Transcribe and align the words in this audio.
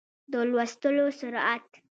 د 0.31 0.33
لوستلو 0.49 1.05
سرعت 1.19 1.65